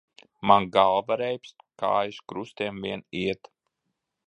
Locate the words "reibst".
1.21-1.67